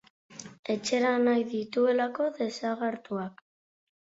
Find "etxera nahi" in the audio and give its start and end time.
0.75-1.45